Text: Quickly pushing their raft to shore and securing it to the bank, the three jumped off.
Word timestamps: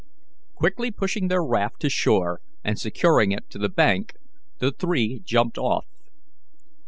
Quickly 0.55 0.89
pushing 0.89 1.27
their 1.27 1.43
raft 1.45 1.79
to 1.81 1.87
shore 1.91 2.41
and 2.63 2.79
securing 2.79 3.31
it 3.31 3.51
to 3.51 3.59
the 3.59 3.69
bank, 3.69 4.13
the 4.57 4.71
three 4.71 5.19
jumped 5.23 5.59
off. 5.59 5.85